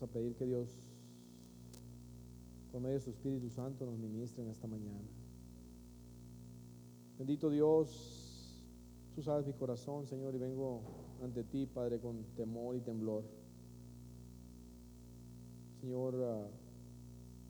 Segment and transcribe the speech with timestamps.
[0.00, 0.68] A pedir que Dios,
[2.72, 5.06] por medio de su Espíritu Santo, nos ministre en esta mañana.
[7.18, 8.64] Bendito Dios,
[9.14, 10.80] tú sabes mi corazón, Señor, y vengo
[11.22, 13.24] ante ti, Padre, con temor y temblor.
[15.82, 16.48] Señor, ah,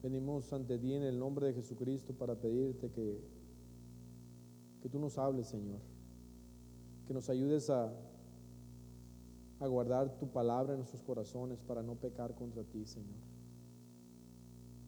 [0.03, 3.21] venimos ante ti en el nombre de Jesucristo para pedirte que,
[4.83, 5.79] que tú nos hables, Señor,
[7.07, 7.93] que nos ayudes a,
[9.61, 13.21] a guardar tu palabra en nuestros corazones para no pecar contra ti, Señor.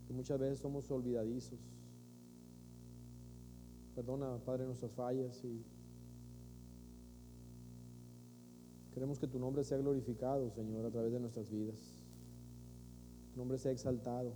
[0.06, 1.60] Que muchas veces somos olvidadizos.
[3.95, 5.62] Perdona, Padre, nuestras fallas y
[8.95, 12.02] queremos que tu nombre sea glorificado, Señor, a través de nuestras vidas.
[13.32, 14.32] Tu nombre sea exaltado.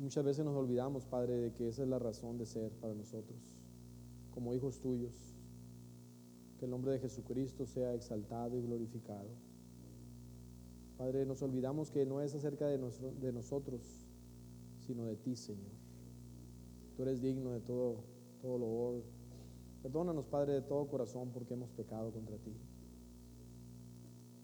[0.00, 3.38] Muchas veces nos olvidamos, Padre, de que esa es la razón de ser para nosotros,
[4.32, 5.33] como hijos tuyos
[6.64, 9.28] el nombre de Jesucristo sea exaltado y glorificado.
[10.96, 12.78] Padre, nos olvidamos que no es acerca de,
[13.32, 14.06] nosotros,
[14.80, 15.72] sino de ti, Señor.
[16.96, 18.04] Tú eres digno de todo,
[18.40, 19.02] todo loor.
[19.82, 22.56] Perdónanos, Padre, de todo corazón porque hemos pecado contra ti.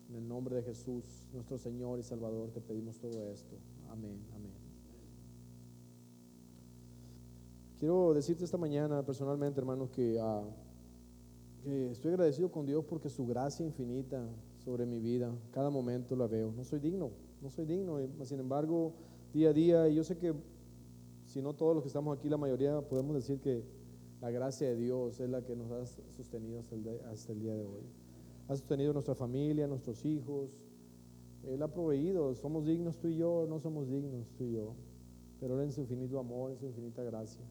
[0.09, 3.57] En el nombre de Jesús, nuestro Señor y Salvador, te pedimos todo esto.
[3.89, 4.53] Amén, amén.
[7.79, 10.21] Quiero decirte esta mañana personalmente, hermanos, que...
[10.21, 10.70] Uh,
[11.65, 14.27] estoy agradecido con Dios porque su gracia infinita
[14.65, 16.53] sobre mi vida, cada momento la veo.
[16.53, 17.11] No soy digno,
[17.43, 18.95] no soy digno, sin embargo,
[19.33, 20.35] día a día, yo sé que
[21.27, 23.65] si no todos los que estamos aquí, la mayoría podemos decir que
[24.21, 27.83] la gracia de Dios es la que nos ha sostenido hasta el, día de hoy.
[28.49, 30.51] Ha sostenido nuestra familia, nuestros hijos.
[31.45, 34.75] Él ha proveído, somos dignos tú y yo, no somos dignos tú y yo,
[35.39, 37.45] pero en su infinito amor, en su infinita gracia,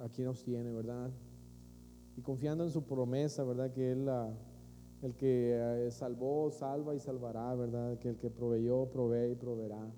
[0.00, 1.10] aquí nos tiene, ¿verdad?
[2.16, 3.72] Y confiando en su promesa, ¿verdad?
[3.72, 4.08] Que Él,
[5.02, 7.98] el que eh, salvó, salva y salvará, ¿verdad?
[7.98, 9.92] Que el que proveyó, provee y proveerá.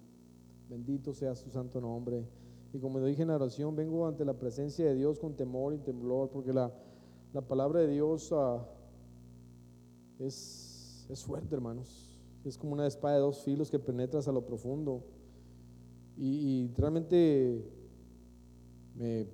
[0.69, 2.25] Bendito sea su santo nombre.
[2.73, 5.79] Y como dije en la oración, vengo ante la presencia de Dios con temor y
[5.79, 6.73] temblor, porque la,
[7.49, 8.67] palabra de Dios ah,
[10.19, 12.19] es, es fuerte, hermanos.
[12.45, 15.05] Es como una espada de dos filos que penetras a lo profundo.
[16.17, 17.63] Y realmente
[18.95, 19.29] me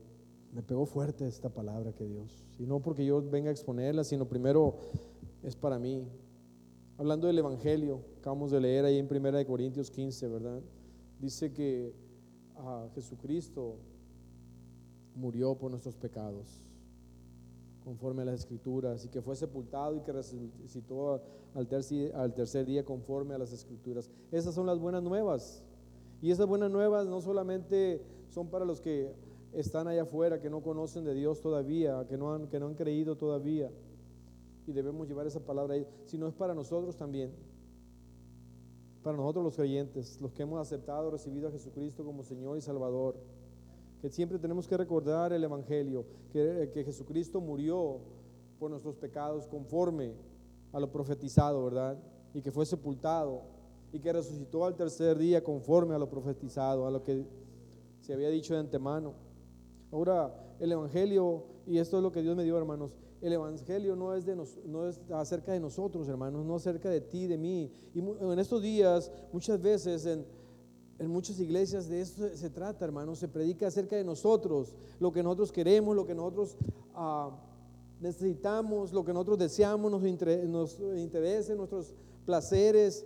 [0.53, 4.29] me pegó fuerte esta palabra que Dios, y no porque yo venga a exponerla, sino
[4.29, 4.77] primero
[5.43, 6.07] es para mí.
[6.99, 10.61] Hablando del Evangelio, acabamos de leer ahí en 1 Corintios 15, ¿verdad?
[11.19, 11.95] Dice que
[12.55, 13.79] a Jesucristo
[15.15, 16.63] murió por nuestros pecados,
[17.83, 21.23] conforme a las Escrituras, y que fue sepultado y que resucitó
[21.55, 21.69] al
[22.15, 24.11] al tercer día conforme a las Escrituras.
[24.31, 25.65] Esas son las buenas nuevas.
[26.21, 29.13] Y esas buenas nuevas no solamente son para los que
[29.53, 32.75] están allá afuera, que no conocen de Dios todavía, que no han, que no han
[32.75, 33.71] creído todavía.
[34.67, 37.33] Y debemos llevar esa palabra ahí, sino es para nosotros también.
[39.03, 43.17] Para nosotros los creyentes, los que hemos aceptado, recibido a Jesucristo como Señor y Salvador.
[44.01, 48.01] Que siempre tenemos que recordar el Evangelio, que, que Jesucristo murió
[48.59, 50.15] por nuestros pecados conforme
[50.73, 51.99] a lo profetizado, ¿verdad?
[52.33, 53.43] Y que fue sepultado
[53.93, 57.27] y que resucitó al tercer día conforme a lo profetizado, a lo que
[58.01, 59.15] se había dicho de antemano.
[59.93, 64.15] Ahora, el Evangelio, y esto es lo que Dios me dio, hermanos, el Evangelio no
[64.15, 67.71] es, de no es acerca de nosotros, hermanos, no acerca de ti, de mí.
[67.95, 70.27] Y en estos días, muchas veces en,
[71.11, 75.53] muchas iglesias de esto se trata, hermanos, se predica acerca de nosotros, lo que nosotros
[75.53, 76.57] queremos, lo que nosotros
[76.95, 77.31] ah,
[78.01, 80.01] necesitamos, lo que nosotros deseamos, nos,
[80.49, 81.95] nos interesa, nuestros
[82.25, 83.05] placeres.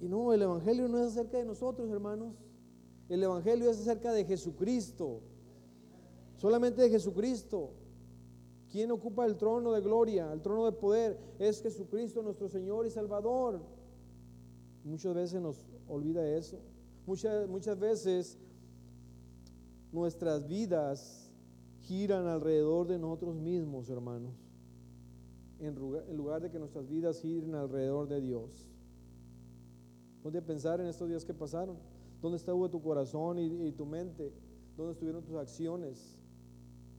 [0.00, 2.34] Y no, el Evangelio no es acerca de nosotros, hermanos.
[3.08, 5.20] El Evangelio es acerca de Jesucristo
[6.42, 7.70] solamente de Jesucristo.
[8.68, 11.16] ¿Quién ocupa el trono de gloria, el trono de poder?
[11.38, 13.60] Es Jesucristo nuestro Señor y Salvador.
[14.82, 16.58] Muchas veces nos olvida eso.
[17.06, 18.40] Muchas, muchas veces
[19.92, 21.30] nuestras vidas
[21.82, 24.34] giran alrededor de nosotros mismos, hermanos,
[25.60, 28.68] en lugar, de que nuestras vidas giren alrededor de Dios.
[30.24, 31.76] Ponte pensar en estos días que pasaron.
[32.20, 34.32] ¿Dónde estuvo tu corazón y tu mente?
[34.76, 36.21] ¿Dónde estuvieron tus acciones?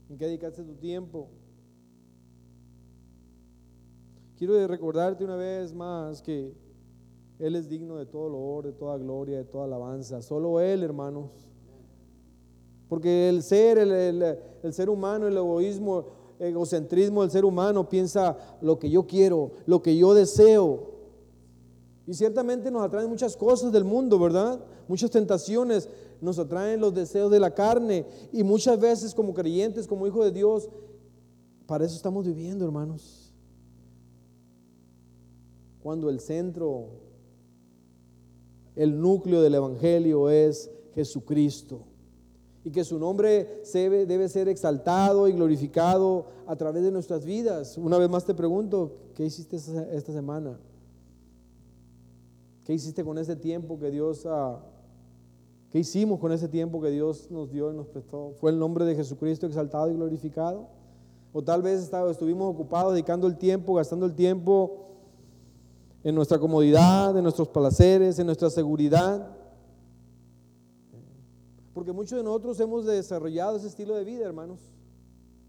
[0.09, 1.29] ¿En qué dedicaste tu tiempo?
[4.37, 6.53] Quiero recordarte una vez más que
[7.39, 10.21] Él es digno de todo loor, de toda gloria, de toda alabanza.
[10.21, 11.47] Solo Él, hermanos.
[12.89, 16.05] Porque el ser, el, el ser humano, el egoísmo,
[16.39, 20.91] egocentrismo del ser humano piensa lo que yo quiero, lo que yo deseo.
[22.05, 24.59] Y ciertamente nos atraen muchas cosas del mundo, ¿verdad?
[24.87, 25.89] Muchas tentaciones,
[26.23, 30.31] nos atraen los deseos de la carne y muchas veces como creyentes, como hijos de
[30.31, 30.69] Dios,
[31.65, 33.19] para eso estamos viviendo, hermanos.
[35.81, 36.91] cuando el centro,
[38.73, 41.81] el núcleo del Evangelio es Jesucristo.
[42.63, 47.77] Y que su nombre debe ser exaltado y glorificado a través de nuestras vidas.
[47.77, 50.57] Una vez más te pregunto, ¿qué hiciste esta semana?
[52.63, 54.63] ¿Qué hiciste con ese tiempo que Dios ha...
[55.73, 58.33] ¿Qué hicimos con ese tiempo que Dios nos dio y nos prestó?
[58.39, 60.67] ¿Fue el nombre de Jesucristo exaltado y glorificado?
[61.33, 64.85] O tal vez estuvimos ocupados dedicando el tiempo, gastando el tiempo
[66.03, 69.35] en nuestra comodidad, en nuestros placeres, en nuestra seguridad.
[71.73, 74.59] Porque muchos de nosotros hemos desarrollado ese estilo de vida, hermanos.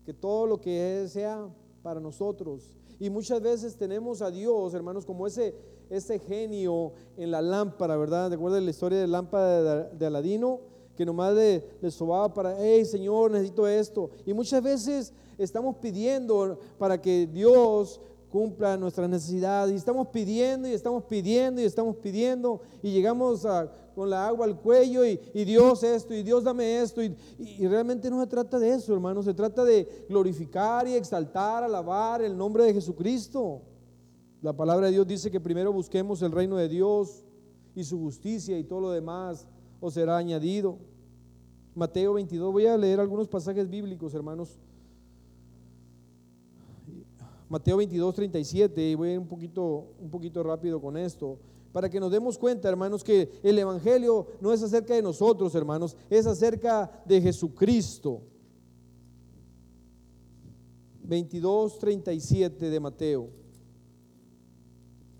[0.07, 1.51] Que todo lo que sea
[1.83, 2.79] para nosotros.
[2.99, 5.55] Y muchas veces tenemos a Dios, hermanos, como ese,
[5.91, 8.31] ese genio en la lámpara, ¿verdad?
[8.31, 10.61] ¿Recuerdan la historia de la lámpara de, Aladino?
[10.97, 14.11] Que nomás le, le sobaba para, hey Señor, necesito esto.
[14.25, 18.01] Y muchas veces estamos pidiendo para que Dios
[18.35, 19.73] cumpla nuestras necesidades.
[19.73, 23.47] Y estamos pidiendo y estamos pidiendo y estamos pidiendo y llegamos
[23.95, 27.01] con la agua al cuello y, Dios esto y Dios dame esto.
[27.01, 29.23] Y, y, realmente no se trata de eso, hermano.
[29.23, 33.63] Se trata de glorificar y exaltar, alabar el nombre de Jesucristo.
[34.45, 37.25] La palabra de Dios dice que primero busquemos el reino de Dios
[37.75, 39.49] y su justicia y todo lo demás
[39.81, 40.77] os será añadido.
[41.75, 44.59] Mateo 22, voy a leer algunos pasajes bíblicos, hermanos.
[47.49, 51.39] Mateo 22, 37, y voy a ir un poquito, un poquito rápido con esto,
[51.73, 55.97] para que nos demos cuenta, hermanos, que el Evangelio no es acerca de nosotros, hermanos,
[56.11, 58.21] es acerca de Jesucristo.
[61.03, 63.44] 22, 37 de Mateo.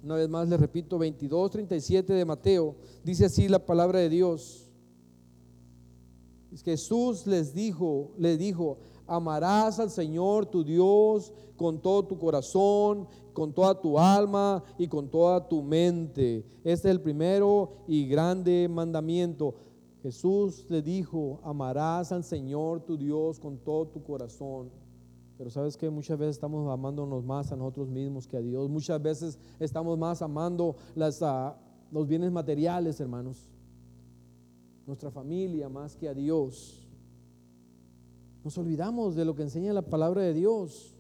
[0.05, 4.71] Una vez más le repito, 22, 37 de Mateo, dice así la palabra de Dios.
[6.63, 13.55] Jesús les dijo, les dijo, amarás al Señor tu Dios con todo tu corazón, con
[13.55, 16.45] toda tu alma y con toda tu mente.
[16.59, 19.55] Este es el primero y grande mandamiento.
[20.03, 24.71] Jesús le dijo, amarás al Señor tu Dios con todo tu corazón.
[25.37, 28.69] Pero sabes que muchas veces estamos amándonos más a nosotros mismos que a Dios.
[28.71, 30.77] Muchas veces estamos más amando
[31.23, 31.57] ah,
[31.91, 33.49] los bienes materiales, hermanos.
[34.87, 36.87] Nuestra familia más que a Dios.
[38.45, 40.95] Nos olvidamos de lo que enseña la palabra de Dios.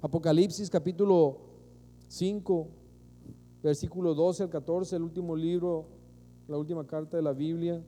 [0.00, 1.38] Apocalipsis capítulo
[2.06, 2.68] 5,
[3.62, 5.86] versículo 12 al 14, el último libro,
[6.46, 7.84] la última carta de la Biblia.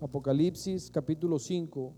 [0.00, 1.92] Apocalipsis capítulo 5.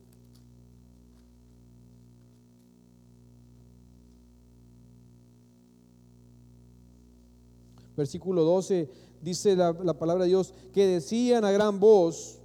[7.96, 8.88] Versículo 12
[9.22, 12.40] dice la, la palabra de Dios que decían a gran voz,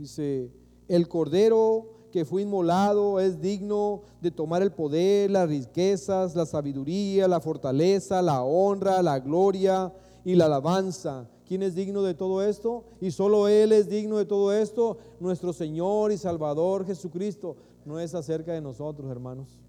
[0.00, 0.50] Dice,
[0.88, 7.28] el cordero que fue inmolado es digno de tomar el poder, las riquezas, la sabiduría,
[7.28, 9.92] la fortaleza, la honra, la gloria
[10.24, 11.28] y la alabanza.
[11.46, 12.84] ¿Quién es digno de todo esto?
[12.98, 17.56] Y solo Él es digno de todo esto, nuestro Señor y Salvador Jesucristo.
[17.84, 19.60] No es acerca de nosotros, hermanos.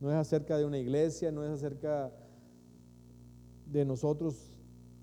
[0.00, 2.12] No es acerca de una iglesia, no es acerca
[3.66, 4.52] de nosotros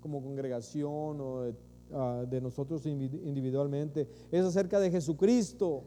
[0.00, 1.54] como congregación o de
[1.92, 5.82] Ah, nosotros individualmente, es acerca de Jesucristo.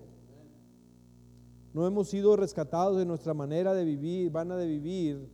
[1.74, 5.30] No hemos sido rescatados de nuestra manera de vivir, vana de vivir,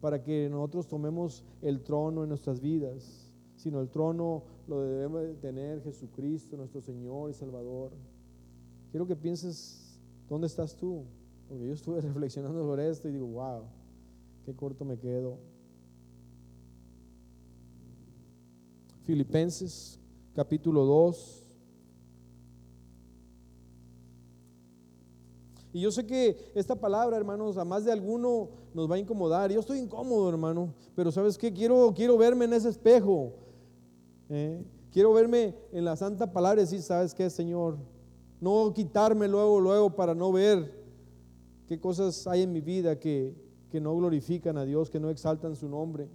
[0.00, 5.80] para que nosotros tomemos el trono en nuestras vidas, sino el trono lo debe tener
[5.82, 7.92] Jesucristo, nuestro Señor y Salvador.
[8.96, 11.04] Quiero que pienses, ¿dónde estás tú?
[11.50, 13.64] Porque yo estuve reflexionando sobre esto y digo, wow,
[14.46, 15.36] qué corto me quedo.
[19.04, 20.00] Filipenses
[20.34, 21.44] capítulo 2.
[25.74, 29.52] Y yo sé que esta palabra, hermanos, a más de alguno nos va a incomodar.
[29.52, 31.52] Yo estoy incómodo, hermano, pero ¿sabes qué?
[31.52, 33.34] Quiero, quiero verme en ese espejo.
[34.30, 34.64] ¿eh?
[34.90, 37.76] Quiero verme en la santa palabra y decir, ¿sabes qué, Señor?
[38.40, 40.84] No quitarme luego, luego para no ver
[41.66, 43.34] qué cosas hay en mi vida que,
[43.70, 46.08] que no glorifican a Dios, que no exaltan su nombre.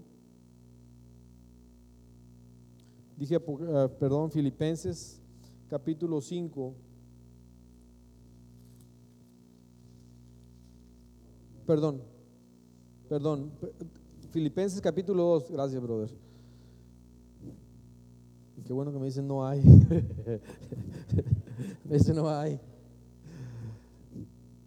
[3.22, 5.22] dije, eh, perdón, Filipenses
[5.70, 6.74] capítulo 5.
[11.68, 12.02] Perdón,
[13.08, 13.52] perdón,
[14.32, 16.10] Filipenses capítulo 2, gracias, brother.
[18.72, 19.60] Qué bueno que me dicen no hay.
[21.84, 22.58] me dicen no hay.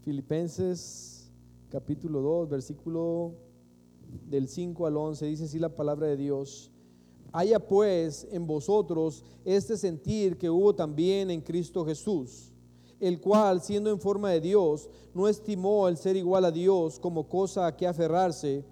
[0.02, 1.32] Filipenses
[1.70, 3.32] capítulo 2, versículo
[4.28, 6.70] del 5 al 11, dice así la palabra de Dios.
[7.32, 12.52] Haya pues en vosotros este sentir que hubo también en Cristo Jesús,
[13.00, 17.26] el cual, siendo en forma de Dios, no estimó el ser igual a Dios como
[17.26, 18.66] cosa a que aferrarse,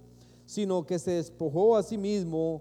[0.44, 2.60] sino que se despojó a sí mismo,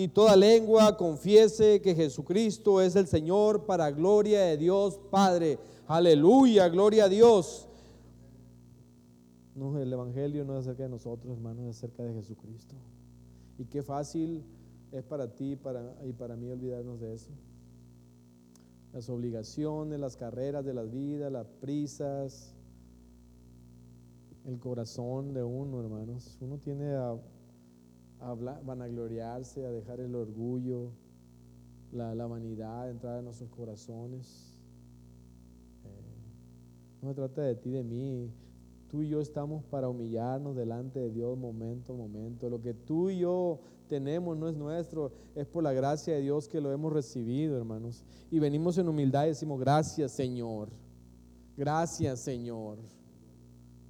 [0.00, 5.58] y toda lengua confiese que Jesucristo es el Señor para gloria de Dios Padre.
[5.88, 7.68] Aleluya, gloria a Dios.
[9.56, 12.76] No, el Evangelio no es acerca de nosotros, hermanos, es acerca de Jesucristo.
[13.58, 14.44] Y qué fácil
[14.92, 17.30] es para ti para, y para mí olvidarnos de eso.
[18.92, 22.54] Las obligaciones, las carreras de la vida, las prisas,
[24.46, 26.38] el corazón de uno, hermanos.
[26.40, 27.18] Uno tiene a,
[28.20, 30.90] a vanagloriarse, a dejar el orgullo,
[31.92, 34.54] la, vanidad entrar en nuestros corazones.
[35.84, 38.30] Eh, no se trata de ti, de mí.
[38.88, 42.48] Tú y yo estamos para humillarnos delante de Dios momento a momento.
[42.48, 46.48] Lo que tú y yo tenemos no es nuestro, es por la gracia de Dios
[46.48, 48.04] que lo hemos recibido, hermanos.
[48.30, 50.70] Y venimos en humildad y decimos, gracias Señor,
[51.56, 52.78] gracias Señor.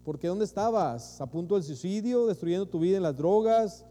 [0.04, 1.20] Porque ¿dónde estabas?
[1.20, 2.26] ¿A punto del suicidio?
[2.26, 3.84] ¿Destruyendo tu vida en las drogas?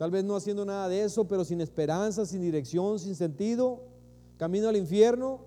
[0.00, 3.82] Tal vez no haciendo nada de eso, pero sin esperanza, sin dirección, sin sentido,
[4.38, 5.42] camino al infierno.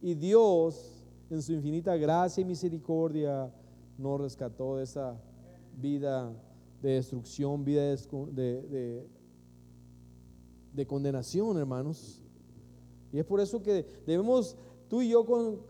[0.00, 3.52] Y Dios, en su infinita gracia y misericordia,
[3.98, 5.20] nos rescató de esa
[5.78, 6.32] vida
[6.80, 9.06] de destrucción, vida de,
[10.72, 12.22] de, condenación, hermanos.
[13.12, 14.56] Y es por eso que debemos
[14.88, 15.60] tú y yo con,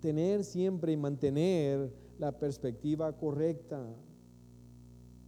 [0.00, 3.86] tener siempre y mantener la perspectiva correcta.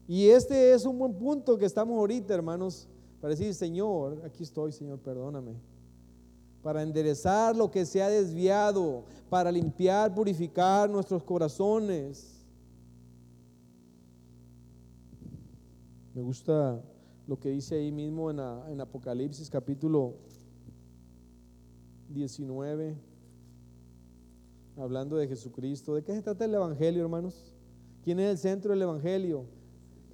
[0.06, 2.88] Y este es un buen punto que estamos ahorita, hermanos,
[3.20, 5.54] para decir, Señor, aquí estoy, Señor, perdóname.
[6.62, 12.44] Para enderezar lo que se ha desviado, para limpiar, purificar nuestros corazones.
[16.14, 16.82] Me gusta
[17.26, 20.16] lo que dice ahí mismo en, Apocalipsis capítulo
[22.08, 22.96] 19,
[24.76, 25.94] hablando de Jesucristo.
[25.94, 27.54] ¿De qué se trata el Evangelio, hermanos?
[28.02, 29.46] ¿Quién es el centro del Evangelio?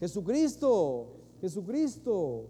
[0.00, 1.08] Jesucristo,
[1.40, 2.46] Jesucristo.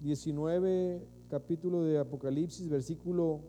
[0.00, 3.40] 19, capítulo de Apocalipsis, versículo,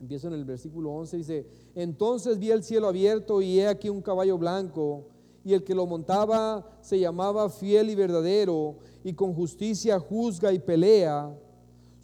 [0.00, 4.02] empieza en el versículo 11, dice, entonces vi el cielo abierto y he aquí un
[4.02, 5.08] caballo blanco,
[5.44, 10.60] y el que lo montaba se llamaba fiel y verdadero, y con justicia juzga y
[10.60, 11.36] pelea.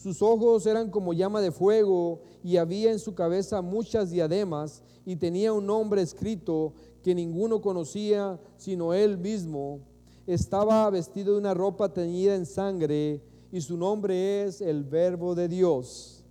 [0.02, 5.14] Sus ojos eran como llama de fuego, y había en su cabeza muchas diademas, y
[5.14, 6.72] tenía un nombre escrito
[7.04, 9.78] que ninguno conocía sino él mismo.
[10.26, 15.46] Estaba vestido de una ropa teñida en sangre, y su nombre es el Verbo de
[15.46, 16.22] Dios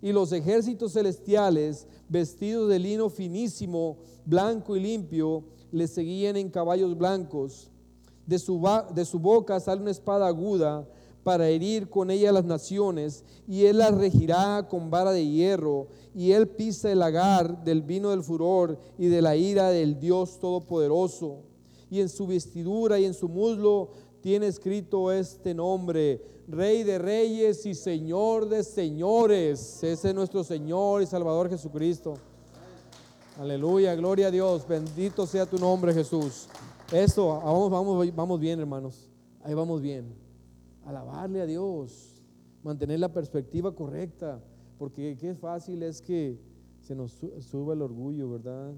[0.00, 6.96] y los ejércitos celestiales, vestidos de lino finísimo, blanco y limpio, le seguían en caballos
[6.96, 7.70] blancos.
[8.26, 8.62] De su,
[8.94, 10.86] de su boca sale una espada aguda
[11.28, 16.32] para herir con ella las naciones, y él las regirá con vara de hierro, y
[16.32, 21.40] él pisa el lagar del vino del furor y de la ira del Dios Todopoderoso.
[21.90, 23.90] Y en su vestidura y en su muslo
[24.22, 29.84] tiene escrito este nombre, Rey de Reyes y Señor de Señores.
[29.84, 32.14] Ese es nuestro Señor y Salvador Jesucristo.
[33.38, 34.66] Aleluya, gloria a Dios.
[34.66, 36.48] Bendito sea tu nombre, Jesús.
[36.90, 39.10] Esto, vamos, vamos, vamos bien, hermanos.
[39.44, 40.27] Ahí vamos bien.
[40.88, 42.22] Alabarle a Dios.
[42.64, 44.42] Mantener la perspectiva correcta.
[44.78, 46.38] Porque qué fácil es que
[46.80, 48.74] se nos suba el orgullo, ¿verdad?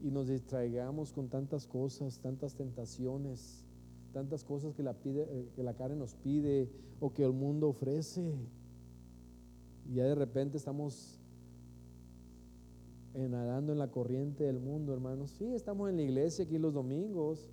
[0.00, 3.64] Y nos distraigamos con tantas cosas, tantas tentaciones
[4.12, 6.70] tantas cosas que la, eh, que la carne nos pide
[7.00, 8.34] o que el mundo ofrece.
[9.88, 11.18] Y ya de repente estamos
[13.14, 15.30] nadando en la corriente del mundo, hermanos.
[15.30, 17.50] Sí, estamos en la iglesia aquí los domingos,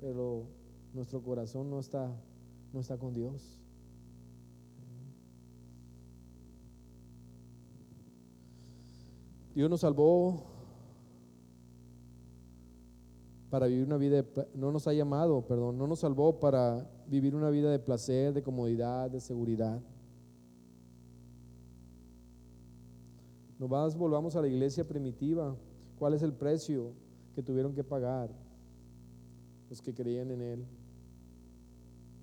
[0.00, 0.46] pero
[0.92, 2.14] nuestro corazón no está,
[2.72, 3.58] no está con Dios.
[9.54, 10.44] Dios nos salvó
[13.50, 17.34] para vivir una vida, de, no nos ha llamado, perdón, no nos salvó para vivir
[17.34, 19.82] una vida de placer, de comodidad, de seguridad.
[23.58, 25.54] Nos volvamos a la iglesia primitiva.
[25.98, 26.94] ¿Cuál es el precio
[27.34, 28.30] que tuvieron que pagar
[29.68, 30.66] los que creían en Él?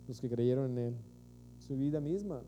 [0.09, 0.95] Los que creyeron en Él.
[1.59, 2.41] Su vida misma.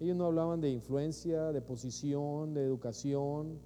[0.00, 3.58] Ellos no hablaban de influencia, de posición, de educación.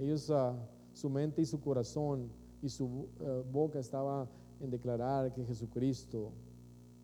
[0.00, 0.56] Ellos, uh,
[0.94, 4.28] su mente y su corazón y su uh, boca estaba
[4.58, 6.32] en declarar que Jesucristo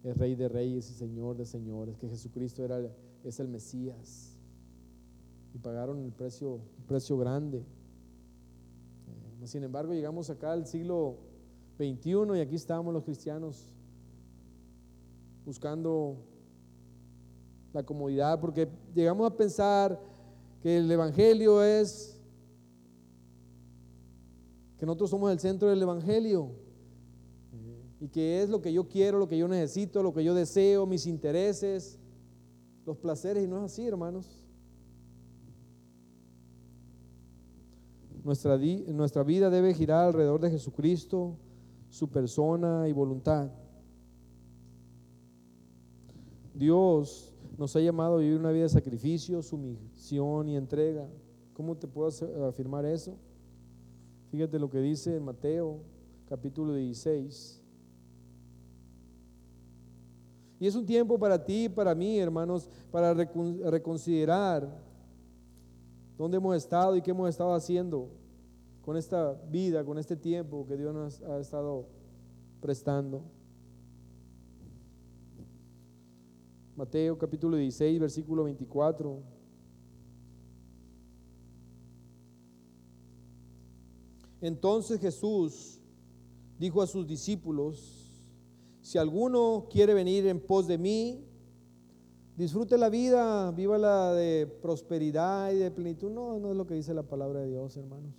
[0.03, 2.81] es Rey de Reyes y Señor de Señores, que Jesucristo era,
[3.23, 4.37] es el Mesías.
[5.55, 7.59] Y pagaron el precio, el precio grande.
[7.59, 11.19] Eh, sin embargo, llegamos acá al siglo
[11.77, 13.71] XXI y aquí estamos los cristianos
[15.45, 16.17] buscando
[17.73, 20.01] la comodidad, porque llegamos a pensar
[20.63, 22.21] que el Evangelio es,
[24.79, 26.53] que nosotros somos el centro del Evangelio,
[28.01, 30.87] y que es lo que yo quiero, lo que yo necesito, lo que yo deseo,
[30.87, 31.99] mis intereses,
[32.85, 34.45] los placeres, y no es así, hermanos.
[38.23, 38.59] Nuestra,
[38.89, 41.37] nuestra vida debe girar alrededor de Jesucristo,
[41.89, 43.51] su persona y voluntad.
[46.55, 51.09] Dios nos ha llamado a vivir una vida de sacrificio, sumisión y entrega.
[51.53, 52.09] ¿Cómo te puedo
[52.49, 53.17] afirmar eso?
[54.31, 55.81] Fíjate lo que dice en Mateo
[56.29, 57.61] capítulo 16.
[60.61, 64.83] Y es un tiempo para ti y para mí, hermanos, para reconsiderar
[66.17, 68.09] dónde hemos estado y qué hemos estado haciendo
[68.81, 71.87] con esta vida, con este tiempo que Dios nos ha estado
[72.61, 73.23] prestando.
[76.77, 79.23] Mateo capítulo 16, versículo 24.
[84.41, 85.81] Entonces Jesús
[86.59, 88.11] dijo a sus discípulos,
[88.81, 91.25] si alguno quiere venir en pos de mí,
[92.37, 96.11] disfrute la vida, viva la de prosperidad y de plenitud.
[96.11, 98.13] No, no es lo que dice la palabra de Dios, hermanos.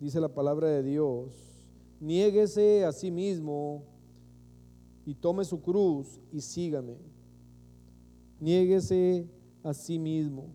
[0.00, 1.32] Dice la palabra de Dios,
[2.00, 3.93] niéguese a sí mismo
[5.06, 6.96] y tome su cruz y sígame.
[8.40, 9.28] Niéguese
[9.62, 10.48] a sí mismo.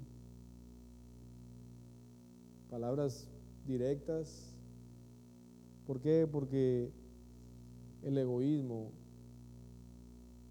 [2.69, 3.28] Palabras
[3.65, 4.54] directas.
[5.86, 6.28] ¿Por qué?
[6.32, 6.91] Porque
[8.04, 8.91] el egoísmo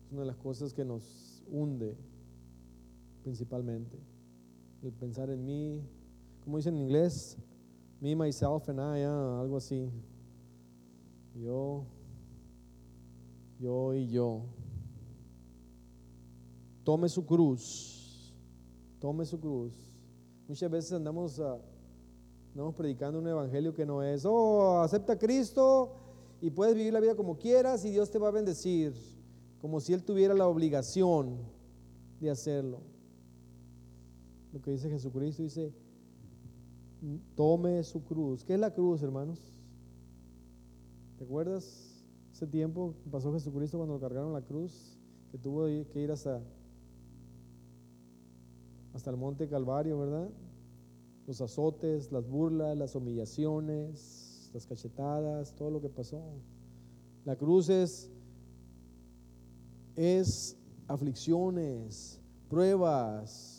[0.05, 1.97] es una de las cosas que nos hunde
[3.23, 3.99] principalmente.
[4.83, 5.83] El pensar en mí,
[6.45, 7.37] como dicen en inglés,
[8.01, 9.91] me, myself and I, ah, algo así.
[11.35, 11.85] Yo,
[13.59, 14.43] yo y yo.
[16.85, 18.35] Tome su cruz,
[18.99, 19.75] tome su cruz.
[20.47, 21.59] Muchas veces andamos, ah,
[22.53, 25.93] andamos predicando un evangelio que no es, oh, acepta a Cristo
[26.41, 28.95] y puedes vivir la vida como quieras y Dios te va a bendecir,
[29.61, 31.37] como si Él tuviera la obligación
[32.21, 32.81] de hacerlo.
[34.53, 35.75] Lo que dice Jesucristo dice,
[37.35, 38.45] tome su cruz.
[38.45, 39.39] ¿Qué es la cruz, hermanos?
[41.19, 41.88] ¿Te acuerdas?
[42.39, 44.97] Ese tiempo que pasó Jesucristo cuando cargaron la cruz,
[45.33, 46.41] que tuvo que ir hasta,
[48.95, 50.31] hasta el monte Calvario, ¿verdad?
[51.27, 56.23] Los azotes, las burlas, las humillaciones, las cachetadas, todo lo que pasó.
[57.25, 58.09] La cruz es,
[59.97, 63.58] es aflicciones, pruebas.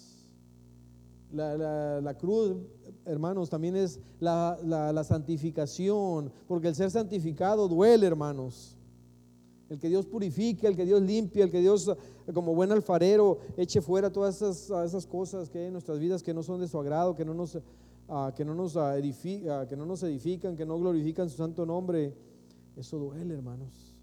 [1.32, 2.58] La, la cruz
[3.10, 8.76] hermanos, también es la, santificación, porque el ser santificado duele, hermanos.
[9.70, 11.92] El que Dios purifique, el que Dios limpie, el que Dios,
[12.34, 16.42] como buen alfarero, eche fuera todas esas, cosas que hay en nuestras vidas que no
[16.42, 17.60] son de su agrado, que no nos,
[18.08, 21.66] ah, que no nos ah, edifica, que no nos edifican, que no glorifican su santo
[21.66, 22.16] nombre.
[22.76, 23.96] Eso duele, hermanos.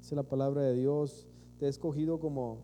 [0.00, 1.26] Esa es la palabra de Dios.
[1.58, 2.58] Te he escogido como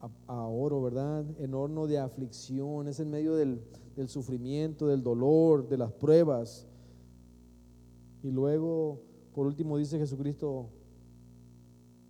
[0.00, 1.24] a, oro, ¿verdad?
[1.38, 3.60] En horno de aflicción, es en medio del,
[3.96, 6.66] del sufrimiento, del dolor, de las pruebas.
[8.22, 9.02] Y luego,
[9.34, 10.70] por último, dice Jesucristo,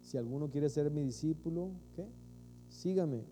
[0.02, 2.06] si alguno quiere ser mi discípulo, ¿qué?
[2.68, 3.24] Sígame.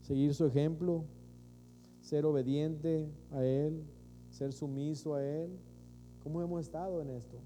[0.00, 1.04] Seguir su ejemplo,
[2.00, 3.84] ser obediente a Él,
[4.30, 5.50] ser sumiso a Él.
[6.22, 7.38] ¿Cómo hemos estado en esto?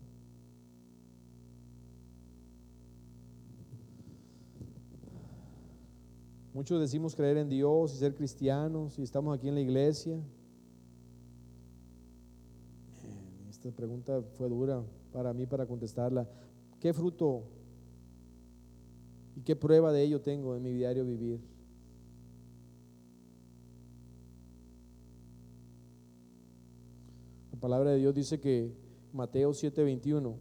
[6.57, 10.19] Muchos decimos creer en Dios y ser cristianos y estamos aquí en la iglesia.
[13.51, 16.27] Esta pregunta fue dura para mí para contestarla.
[16.81, 17.43] ¿Qué fruto
[19.37, 21.43] y qué prueba de ello tengo en mi diario vivir?
[27.53, 28.73] La palabra de Dios dice que
[29.13, 30.39] Mateo 7:21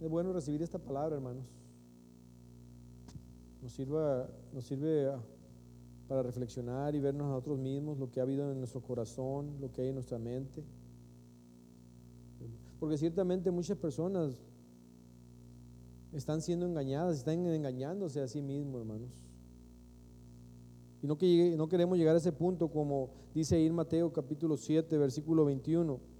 [0.11, 1.45] bueno recibir esta palabra, hermanos.
[3.61, 5.11] Nos, sirva, nos sirve
[6.07, 9.71] para reflexionar y vernos a nosotros mismos, lo que ha habido en nuestro corazón, lo
[9.71, 10.63] que hay en nuestra mente.
[12.79, 14.37] Porque ciertamente muchas personas
[16.11, 19.09] están siendo engañadas, están engañándose a sí mismos, hermanos.
[21.01, 24.57] Y no, que no queremos llegar a ese punto como dice ahí en Mateo capítulo
[24.57, 26.10] 7, versículo 21.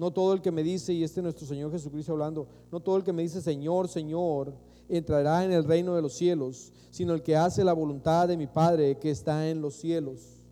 [0.00, 2.96] No todo el que me dice, y este es nuestro Señor Jesucristo hablando, no todo
[2.96, 4.54] el que me dice Señor, Señor,
[4.88, 8.46] entrará en el reino de los cielos, sino el que hace la voluntad de mi
[8.46, 10.42] Padre que está en los cielos.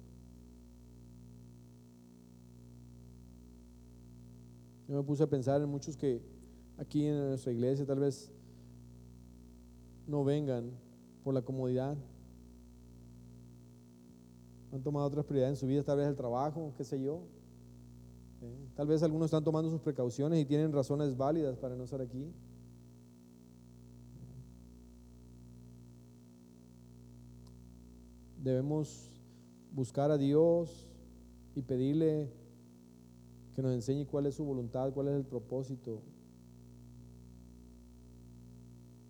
[4.87, 6.21] Yo me puse a pensar en muchos que
[6.77, 8.31] aquí en nuestra iglesia tal vez
[10.07, 10.73] no vengan
[11.25, 11.97] por la comodidad.
[14.75, 17.23] Han tomado otras prioridades en su vida, tal vez el trabajo, qué sé yo.
[18.41, 22.01] Eh, tal vez algunos están tomando sus precauciones y tienen razones válidas para no estar
[22.01, 22.33] aquí.
[28.43, 29.11] Debemos
[29.73, 30.89] buscar a Dios
[31.55, 32.31] y pedirle
[33.55, 36.01] que nos enseñe cuál es su voluntad, cuál es el propósito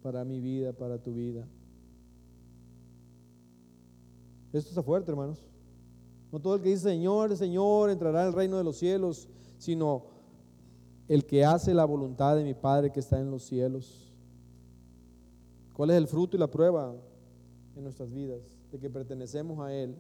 [0.03, 1.47] para mi vida, para tu vida.
[4.53, 5.45] Esto está fuerte, hermanos.
[6.31, 10.05] No todo el que dice Señor, Señor, entrará al reino de los cielos, sino
[11.09, 14.13] el que hace la voluntad de mi Padre que está en los cielos.
[15.73, 16.95] ¿Cuál es el fruto y la prueba
[17.77, 19.97] en nuestras vidas de que pertenecemos a Él?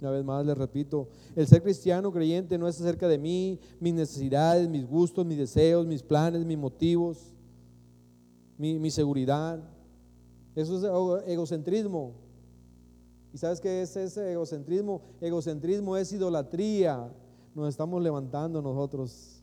[0.00, 3.94] Una vez más les repito, el ser cristiano creyente no es acerca de mí, mis
[3.94, 7.34] necesidades, mis gustos, mis deseos, mis planes, mis motivos,
[8.58, 9.62] mi, seguridad.
[10.54, 12.14] Eso es egocentrismo.
[13.32, 15.02] ¿Y sabes qué es ese egocentrismo?
[15.20, 17.10] Egocentrismo es idolatría.
[17.54, 19.42] Nos estamos levantando nosotros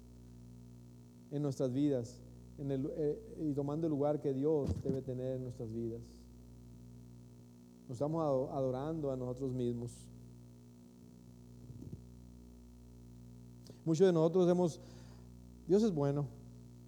[1.31, 2.21] en nuestras vidas
[2.57, 6.01] eh, y tomando el lugar que Dios debe tener en nuestras vidas.
[7.87, 9.91] Nos estamos adorando a nosotros mismos.
[13.85, 14.81] Muchos de nosotros hemos,
[15.67, 16.25] Dios es bueno,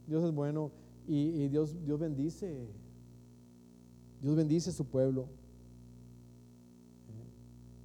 [0.08, 0.72] Dios es bueno
[1.08, 2.68] y, Dios, Dios bendice,
[4.22, 5.28] Dios bendice a su pueblo.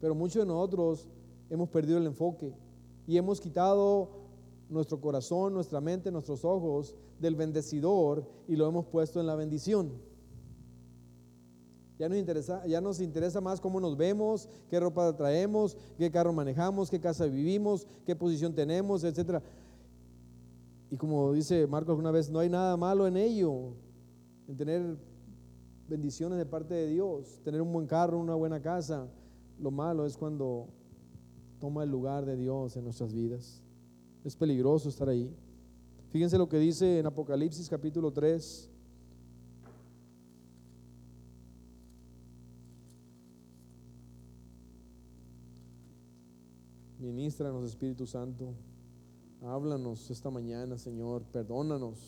[0.00, 1.08] Pero muchos de nosotros
[1.48, 2.52] hemos perdido el enfoque
[3.06, 4.10] y hemos quitado
[4.68, 9.92] nuestro corazón, nuestra mente, nuestros ojos del bendecidor y lo hemos puesto en la bendición.
[11.98, 16.32] Ya nos, interesa, ya nos interesa más cómo nos vemos, qué ropa traemos, qué carro
[16.32, 19.40] manejamos, qué casa vivimos, qué posición tenemos, etc.
[20.92, 23.72] Y como dice Marcos una vez, no hay nada malo en ello,
[24.46, 24.98] en tener
[25.88, 29.08] bendiciones de parte de Dios, tener un buen carro, una buena casa.
[29.58, 30.68] Lo malo es cuando
[31.58, 33.62] toma el lugar de Dios en nuestras vidas.
[34.22, 35.34] Es peligroso estar ahí.
[36.10, 38.68] Fíjense lo que dice en Apocalipsis capítulo 3,
[46.98, 48.52] Ministranos, Espíritu Santo.
[49.44, 51.24] Háblanos esta mañana, Señor.
[51.24, 51.98] Perdónanos.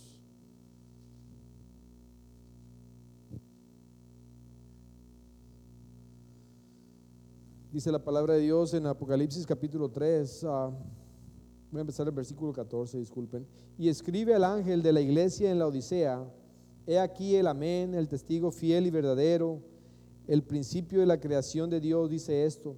[7.73, 10.45] Dice la palabra de Dios en Apocalipsis capítulo 3.
[10.45, 10.71] Ah,
[11.73, 13.47] voy a empezar el versículo 14, disculpen.
[13.77, 16.25] Y escribe al ángel de la iglesia en la Odisea.
[16.87, 19.61] He aquí el amén, el testigo fiel y verdadero,
[20.29, 22.77] el principio de la creación de Dios dice esto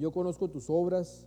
[0.00, 1.26] yo conozco tus obras,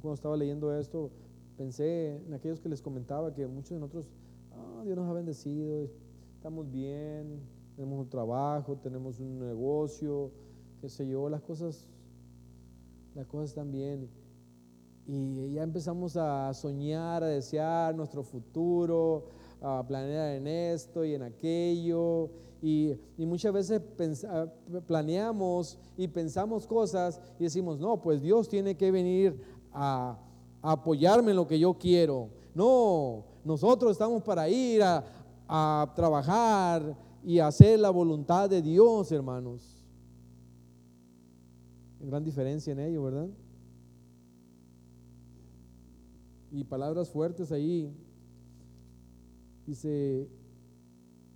[0.00, 1.10] Cuando estaba leyendo esto,
[1.56, 4.06] pensé en aquellos que les comentaba que muchos de nosotros,
[4.52, 5.88] ah, Dios nos ha bendecido,
[6.36, 7.40] estamos bien,
[7.74, 10.30] tenemos un trabajo, tenemos un negocio,
[10.80, 11.88] qué sé yo, las cosas,
[13.14, 14.08] las cosas están bien.
[15.06, 19.26] Y ya empezamos a soñar, a desear nuestro futuro,
[19.60, 22.30] a planear en esto y en aquello.
[22.60, 23.80] Y, muchas veces
[24.86, 29.40] planeamos y pensamos cosas y decimos, no, pues Dios tiene que venir
[29.78, 30.18] a,
[30.60, 32.30] apoyarme en lo que yo quiero.
[32.54, 35.04] No, nosotros estamos para ir a,
[35.46, 39.84] a trabajar y hacer la voluntad de Dios, hermanos.
[42.00, 43.28] Gran diferencia en ello, ¿verdad?
[46.50, 47.94] Y palabras fuertes ahí
[49.68, 50.26] Dice,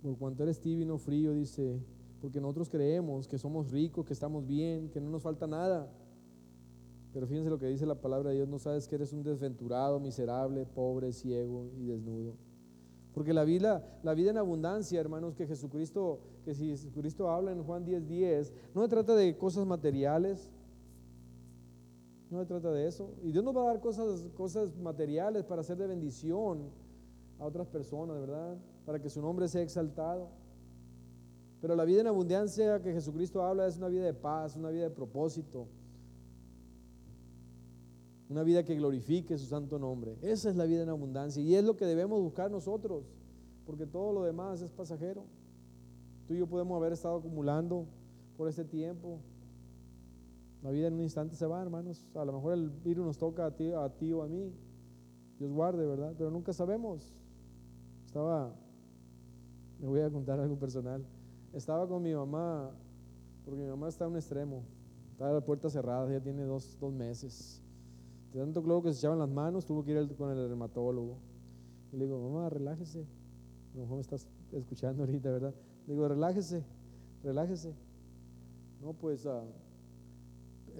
[0.01, 1.79] por cuanto eres tibio y no frío, dice,
[2.19, 5.87] porque nosotros creemos que somos ricos, que estamos bien, que no nos falta nada.
[7.13, 9.99] Pero fíjense lo que dice la palabra de Dios, no sabes que eres un desventurado,
[9.99, 12.33] miserable, pobre, ciego y desnudo.
[13.13, 17.63] Porque la vida, la vida en abundancia, hermanos, que Jesucristo, que si Jesucristo habla en
[17.63, 20.49] Juan 10:10, 10, no se trata de cosas materiales,
[22.31, 23.13] no se trata de eso.
[23.21, 26.71] Y Dios nos va a dar cosas, cosas materiales para hacer de bendición
[27.37, 28.57] a otras personas, ¿verdad?
[28.87, 30.29] Para que su nombre sea exaltado.
[31.61, 34.83] Pero la vida en abundancia que Jesucristo habla es una vida de paz, una vida
[34.85, 35.67] de propósito,
[38.33, 40.17] una vida que glorifique su santo nombre.
[40.21, 43.05] Esa es la vida en abundancia y es lo que debemos buscar nosotros,
[43.63, 45.25] porque todo lo demás es pasajero.
[46.27, 47.85] Tú y yo podemos haber estado acumulando
[48.35, 49.19] por este tiempo.
[50.63, 52.07] La vida en un instante se va, hermanos.
[52.15, 54.51] A lo mejor el virus nos toca a ti, a ti o a mí.
[55.37, 56.15] Dios guarde, ¿verdad?
[56.17, 57.13] Pero nunca sabemos.
[58.07, 58.55] Estaba,
[59.79, 61.05] me voy a contar algo personal.
[61.53, 62.71] Estaba con mi mamá,
[63.45, 64.63] porque mi mamá está en un extremo.
[65.11, 67.63] Está la puerta cerrada, ya tiene dos, dos meses.
[68.33, 71.17] De tanto cloro que se echaban las manos, tuvo que ir con el dermatólogo.
[71.91, 73.01] Y le digo, mamá, relájese.
[73.73, 75.53] A lo mejor me estás escuchando ahorita, ¿verdad?
[75.87, 76.63] Le digo, relájese,
[77.23, 77.75] relájese.
[78.81, 79.43] No, pues, uh,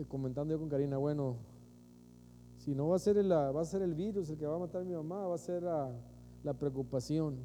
[0.07, 1.37] comentando yo con Karina, bueno,
[2.57, 4.59] si no va a ser el, va a ser el virus el que va a
[4.59, 5.91] matar a mi mamá, va a ser la,
[6.43, 7.35] la preocupación.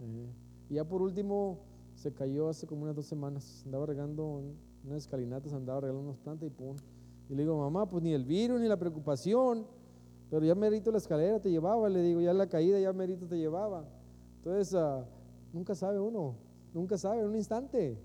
[0.00, 0.32] Eh,
[0.70, 1.58] y ya por último,
[1.94, 3.62] se cayó hace como unas dos semanas.
[3.64, 4.42] Andaba regando
[4.84, 6.76] unas escalinatas, andaba regalando unas plantas y pum.
[7.28, 9.66] Y le digo, mamá, pues ni el virus ni la preocupación,
[10.30, 13.38] pero ya merito la escalera te llevaba, le digo, ya la caída ya merito te
[13.38, 13.88] llevaba.
[14.36, 15.04] Entonces, uh,
[15.52, 16.36] nunca sabe uno,
[16.74, 17.98] nunca sabe, en un instante,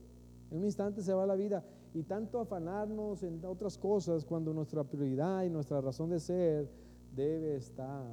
[0.51, 1.65] en un instante se va la vida.
[1.93, 6.69] Y tanto afanarnos en otras cosas cuando nuestra prioridad y nuestra razón de ser
[7.15, 8.05] debe estar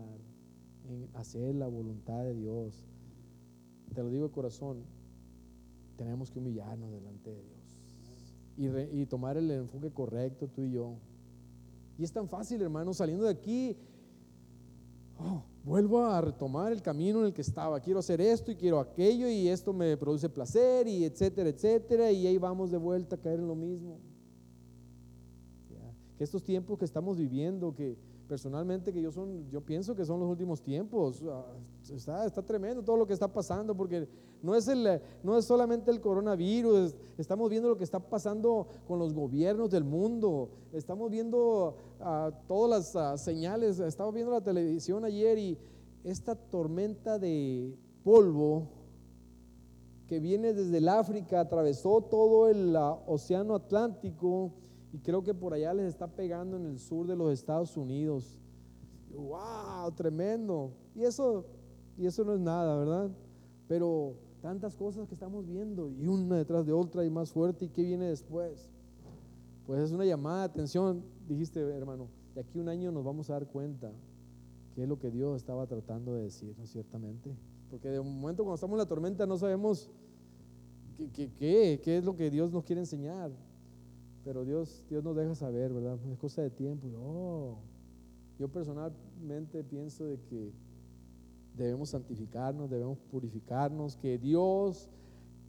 [0.89, 2.85] en hacer la voluntad de Dios.
[3.95, 4.83] Te lo digo de corazón,
[5.97, 7.56] tenemos que humillarnos delante de Dios
[8.57, 10.95] y, tomar el enfoque correcto tú y yo.
[11.99, 13.77] Y es tan fácil, hermano, saliendo de aquí,
[15.19, 17.81] oh, vuelvo a retomar el camino en el que estaba.
[17.81, 22.11] Quiero hacer esto y quiero aquello y esto me produce placer y etcétera, etcétera.
[22.11, 23.99] Y ahí vamos de vuelta a caer en lo mismo.
[26.17, 30.19] Que estos tiempos que estamos viviendo, que personalmente que yo, son, yo pienso que son
[30.21, 31.23] los últimos tiempos.
[31.29, 31.45] Ah,
[31.93, 34.09] está, está tremendo todo lo que está pasando porque
[34.47, 39.01] no es, el, no es solamente el coronavirus, estamos viendo lo que está pasando con
[39.01, 45.05] los gobiernos del mundo, estamos viendo uh, todas las ah, señales, estamos viendo la televisión
[45.05, 45.59] ayer y
[46.05, 48.69] esta tormenta de polvo
[50.07, 54.53] que viene desde el África, atravesó todo el océano Atlántico
[54.93, 58.39] y creo que por allá les está pegando en el sur de los Estados Unidos.
[59.13, 59.91] ¡Wow!
[59.97, 60.71] Tremendo.
[60.95, 61.45] Y eso,
[61.99, 63.11] y eso no es nada, ¿verdad?
[63.67, 64.15] Pero
[64.47, 67.83] tantas cosas que estamos viendo y una detrás de otra y más fuerte y qué
[67.83, 68.71] viene después.
[69.67, 73.33] Pues es una llamada de atención, dijiste hermano, de aquí un año nos vamos a
[73.33, 73.91] dar cuenta
[74.73, 77.37] qué es lo que Dios estaba tratando de decirnos ciertamente.
[77.73, 79.91] Porque de momento cuando estamos en la tormenta no sabemos
[80.97, 83.33] qué, qué, qué, qué es lo que Dios nos quiere enseñar.
[84.23, 85.99] Pero Dios, Dios nos deja saber, ¿verdad?
[86.09, 86.87] Es cosa de tiempo.
[86.97, 87.59] Oh,
[88.39, 90.53] yo personalmente pienso de que
[91.57, 94.89] debemos santificarnos, debemos purificarnos, que Dios,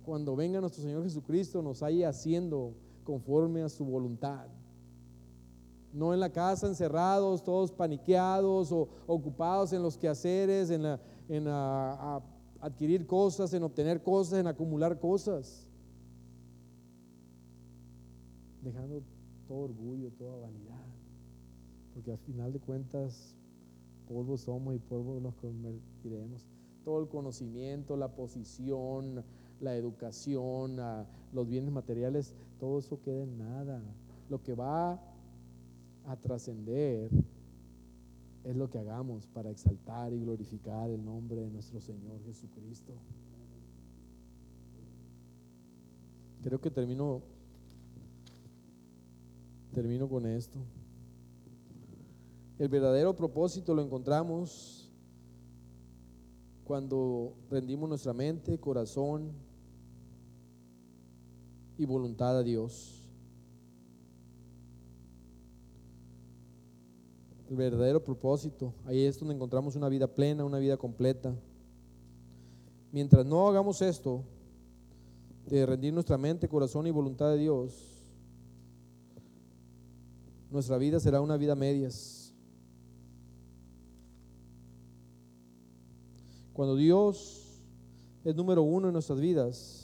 [0.03, 4.47] cuando venga nuestro Señor Jesucristo, nos haya haciendo conforme a su voluntad.
[5.93, 10.85] No en la casa encerrados, todos paniqueados o ocupados en los quehaceres, en,
[11.29, 11.47] en
[12.59, 15.67] adquirir cosas, en obtener cosas, en acumular cosas
[18.67, 19.01] dejando
[19.47, 20.85] todo orgullo, toda vanidad.
[21.93, 23.35] Porque al final de cuentas,
[24.07, 26.45] polvo somos y polvo nos convertiremos.
[26.83, 29.23] Todo el conocimiento, la posición,
[29.59, 30.77] la educación,
[31.33, 33.81] los bienes materiales, todo eso queda en nada.
[34.29, 35.01] Lo que va
[36.05, 37.09] a trascender
[38.43, 42.93] es lo que hagamos para exaltar y glorificar el nombre de nuestro Señor Jesucristo.
[46.41, 47.23] Creo que termino
[49.77, 50.57] Termino con esto.
[52.59, 54.89] El verdadero propósito lo encontramos
[56.63, 59.31] cuando rendimos nuestra mente, corazón
[61.77, 63.07] y voluntad a Dios.
[67.47, 71.33] El verdadero propósito, ahí es donde encontramos una vida plena, una vida completa.
[72.91, 74.23] Mientras no hagamos esto,
[75.45, 78.11] de rendir nuestra mente, corazón y voluntad a Dios,
[80.49, 82.16] nuestra vida será una vida medias.
[86.57, 87.61] Cuando Dios
[88.23, 89.83] es número uno en nuestras vidas,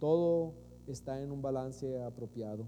[0.00, 0.54] Todo
[0.88, 2.66] está en un balance apropiado.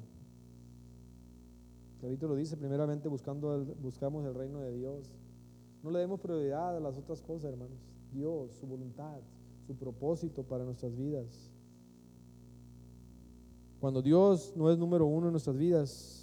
[1.99, 5.11] Clarito lo dice, primeramente buscando buscamos el reino de Dios.
[5.83, 7.81] No le demos prioridad a las otras cosas, hermanos.
[8.13, 9.19] Dios, su voluntad,
[9.67, 11.51] su propósito para nuestras vidas.
[13.81, 16.22] Cuando Dios no es número uno en nuestras vidas,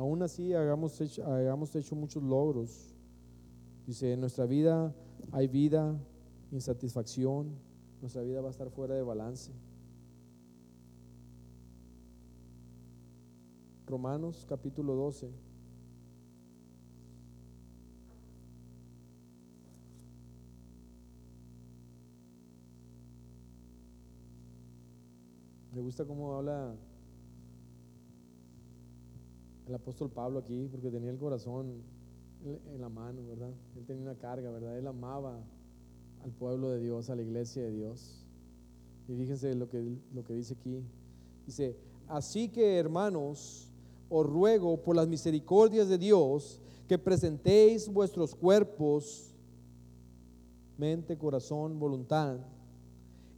[0.00, 1.22] aún así hagamos hecho,
[1.74, 2.94] hecho muchos logros.
[3.86, 4.94] Dice, en nuestra vida
[5.30, 5.94] hay vida,
[6.50, 7.50] insatisfacción,
[8.00, 9.52] nuestra vida va a estar fuera de balance.
[13.86, 15.30] Romanos capítulo 12.
[25.74, 26.74] Me gusta cómo habla
[29.70, 31.82] el apóstol Pablo aquí, porque tenía el corazón
[32.44, 33.52] en la mano, ¿verdad?
[33.76, 34.76] Él tenía una carga, ¿verdad?
[34.76, 35.38] Él amaba
[36.24, 38.26] al pueblo de Dios, a la iglesia de Dios.
[39.06, 40.82] Y fíjense lo que, lo que dice aquí.
[41.46, 41.76] Dice,
[42.08, 43.70] así que hermanos,
[44.08, 49.32] os ruego por las misericordias de Dios que presentéis vuestros cuerpos,
[50.76, 52.38] mente, corazón, voluntad,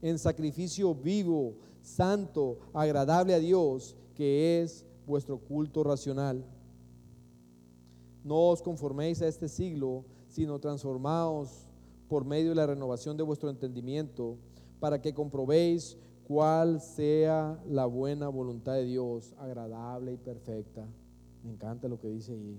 [0.01, 6.43] en sacrificio vivo, santo, agradable a Dios, que es vuestro culto racional.
[8.25, 11.69] No os conforméis a este siglo, sino transformaos
[12.09, 14.39] por medio de la renovación de vuestro entendimiento,
[14.81, 20.89] para que comprobéis cuál sea la buena voluntad de Dios, agradable y perfecta.
[21.45, 22.59] Me encanta lo que dice ahí.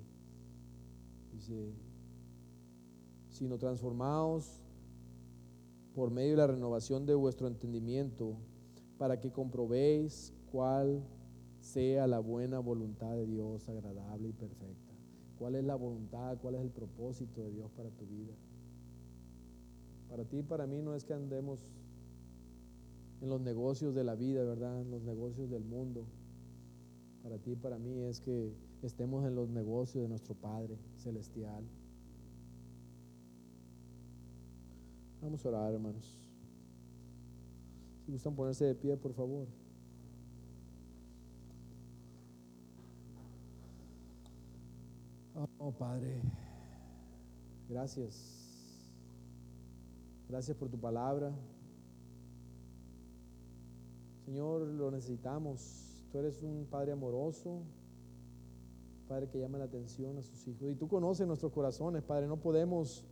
[1.32, 1.74] Dice,
[3.30, 4.62] sino transformaos
[5.96, 8.36] por medio de la renovación de vuestro entendimiento,
[9.00, 11.04] para que comprobéis cuál
[11.64, 14.94] sea la buena voluntad de Dios, agradable y perfecta.
[15.40, 16.38] ¿Cuál es la voluntad?
[16.42, 18.34] ¿Cuál es el propósito de Dios para tu vida?
[20.10, 21.60] Para ti y para mí no es que andemos
[23.22, 24.82] en los negocios de la vida, ¿verdad?
[24.82, 26.06] En los negocios del mundo.
[27.24, 31.64] Para ti y para mí es que estemos en los negocios de nuestro Padre Celestial.
[35.22, 36.20] Vamos a orar, hermanos.
[38.06, 39.48] Si gustan ponerse de pie, por favor.
[45.36, 46.22] Oh, Padre,
[47.68, 48.44] gracias.
[50.30, 51.34] Gracias por tu palabra.
[54.26, 56.06] Señor, lo necesitamos.
[56.12, 57.64] Tú eres un Padre amoroso,
[59.08, 60.70] Padre que llama la atención a sus hijos.
[60.72, 62.28] Y tú conoces nuestros corazones, Padre.
[62.28, 63.04] No podemos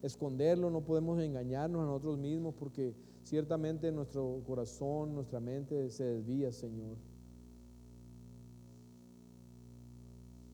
[0.00, 6.52] esconderlo, no podemos engañarnos a nosotros mismos porque ciertamente nuestro corazón, nuestra mente se desvía,
[6.52, 6.96] Señor.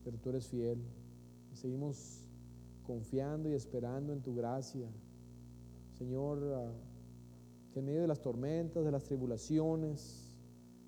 [0.02, 0.78] Pero tú eres fiel.
[1.60, 2.24] Seguimos
[2.86, 4.88] confiando y esperando en tu gracia.
[5.92, 6.72] Señor, ah,
[7.70, 10.34] que en medio de las tormentas, de las tribulaciones,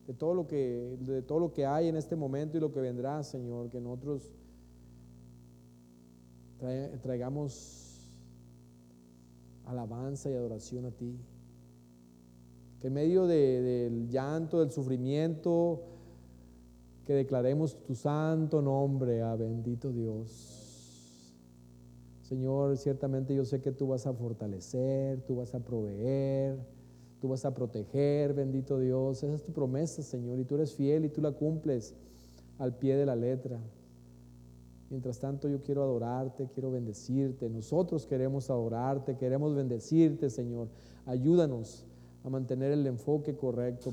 [0.07, 2.81] de todo lo que, de todo lo que hay en este momento y lo que
[2.81, 4.33] vendrá, Señor, que nosotros
[7.03, 8.11] traigamos
[9.67, 11.19] alabanza y adoración a ti.
[12.81, 15.83] Que en medio del llanto, del sufrimiento,
[17.05, 20.62] que declaremos tu santo nombre a bendito Dios.
[22.23, 26.57] Señor, ciertamente yo sé que tú vas a fortalecer, tú vas a proveer,
[27.21, 29.23] tú vas a proteger, bendito Dios.
[29.23, 31.95] Esa es tu promesa, Señor, y tú eres fiel y tú la cumples
[32.59, 33.61] al pie de la letra.
[34.91, 37.49] Mientras tanto, yo quiero adorarte, quiero bendecirte.
[37.49, 40.69] Nosotros queremos adorarte, queremos bendecirte, Señor.
[41.07, 41.87] Ayúdanos
[42.25, 43.93] a mantener el enfoque correcto,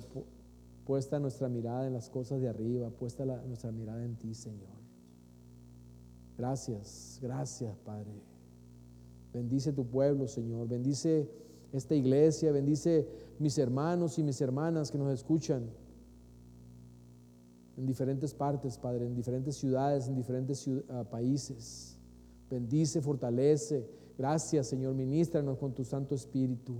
[0.85, 4.78] puesta nuestra mirada en las cosas de arriba, puesta nuestra mirada en ti, Señor.
[6.39, 8.13] Gracias, gracias, Padre.
[9.33, 10.69] Bendice tu pueblo, Señor.
[10.69, 11.29] Bendice
[11.73, 12.53] esta iglesia.
[12.53, 13.05] Bendice
[13.39, 15.69] mis hermanos y mis hermanas que nos escuchan
[17.75, 21.99] en diferentes partes, Padre, en diferentes ciudades, en diferentes ah, países.
[22.49, 23.85] Bendice, fortalece.
[24.17, 24.95] Gracias, Señor.
[24.95, 26.77] Ministranos con tu Santo Espíritu.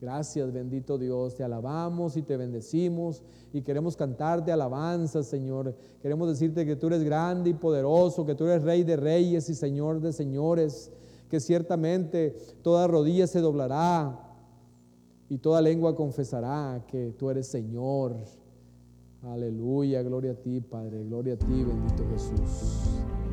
[0.00, 1.34] Gracias, bendito Dios.
[1.34, 3.22] Te alabamos y te bendecimos
[3.52, 5.74] y queremos cantarte alabanzas, Señor.
[6.02, 9.54] Queremos decirte que tú eres grande y poderoso, que tú eres Rey de reyes y
[9.54, 10.92] Señor de señores
[11.28, 14.22] que ciertamente toda rodilla se doblará
[15.28, 18.16] y toda lengua confesará que tú eres Señor.
[19.22, 23.25] Aleluya, gloria a ti, Padre, gloria a ti, bendito Jesús.